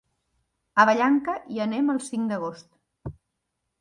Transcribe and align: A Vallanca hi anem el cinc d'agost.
A 0.83 0.85
Vallanca 0.91 1.35
hi 1.55 1.61
anem 1.67 1.93
el 1.97 2.03
cinc 2.07 2.33
d'agost. 2.33 3.17